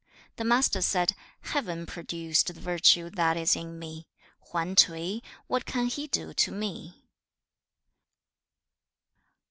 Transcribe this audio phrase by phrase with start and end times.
[0.37, 4.07] The Master said, 'Heaven produced the virtue that is in me.
[4.47, 7.05] Hwan T'ui what can he do to me?'